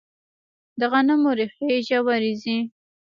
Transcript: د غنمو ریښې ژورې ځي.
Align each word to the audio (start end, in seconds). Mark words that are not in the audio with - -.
د 0.79 0.81
غنمو 0.91 1.31
ریښې 1.37 1.69
ژورې 1.87 2.31
ځي. 2.41 2.57